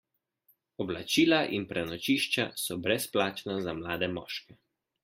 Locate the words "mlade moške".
3.83-4.61